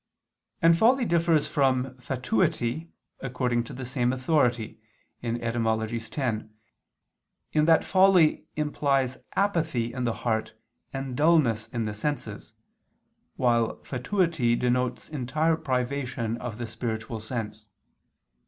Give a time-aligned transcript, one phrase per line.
[0.63, 4.79] And folly differs from fatuity, according to the same authority
[5.21, 6.17] (Etym.
[6.17, 6.43] x),
[7.51, 10.55] in that folly implies apathy in the heart
[10.91, 12.53] and dullness in the senses,
[13.35, 17.67] while fatuity denotes entire privation of the spiritual sense.